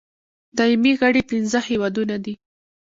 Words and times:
دایمي 0.57 0.93
غړي 1.01 1.21
پنځه 1.31 1.59
هېوادونه 1.69 2.15
دي. 2.23 2.33